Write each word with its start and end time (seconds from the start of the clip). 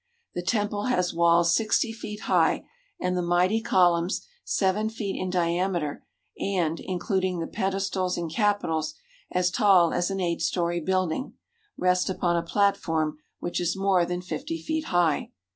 The 0.33 0.41
temple 0.41 0.85
has 0.85 1.13
walls 1.13 1.53
sixty 1.53 1.93
feet 1.93 2.21
high, 2.21 2.65
and 2.99 3.15
the 3.15 3.21
mighty 3.21 3.61
columns— 3.61 4.25
seven 4.43 4.89
feet 4.89 5.15
in 5.15 5.29
diameter, 5.29 6.03
and, 6.39 6.79
including 6.79 7.37
the 7.37 7.45
pedestals 7.45 8.17
and 8.17 8.27
capitals, 8.27 8.95
as 9.31 9.51
tall 9.51 9.93
as 9.93 10.09
an 10.09 10.19
eight 10.19 10.41
story 10.41 10.79
build 10.81 11.11
ing— 11.11 11.33
rest 11.77 12.09
upon 12.09 12.35
a 12.35 12.41
platform 12.41 13.19
which 13.37 13.61
is 13.61 13.77
more 13.77 14.03
than 14.03 14.23
fifty 14.23 14.59
feet 14.59 14.85
high. 14.85 15.29